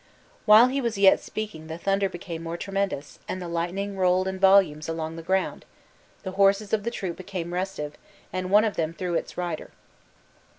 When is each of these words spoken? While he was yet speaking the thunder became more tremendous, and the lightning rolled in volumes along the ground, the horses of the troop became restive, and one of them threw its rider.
While 0.47 0.69
he 0.69 0.81
was 0.81 0.97
yet 0.97 1.19
speaking 1.19 1.67
the 1.67 1.77
thunder 1.77 2.09
became 2.09 2.41
more 2.41 2.57
tremendous, 2.57 3.19
and 3.27 3.39
the 3.39 3.47
lightning 3.47 3.95
rolled 3.97 4.27
in 4.27 4.39
volumes 4.39 4.89
along 4.89 5.15
the 5.15 5.21
ground, 5.21 5.63
the 6.23 6.31
horses 6.31 6.73
of 6.73 6.81
the 6.81 6.89
troop 6.89 7.17
became 7.17 7.53
restive, 7.53 7.99
and 8.33 8.49
one 8.49 8.65
of 8.65 8.77
them 8.77 8.95
threw 8.95 9.13
its 9.13 9.37
rider. 9.37 9.69